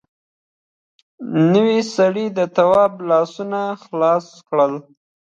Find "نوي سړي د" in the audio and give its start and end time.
1.53-2.39